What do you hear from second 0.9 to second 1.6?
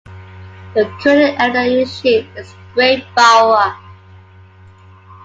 current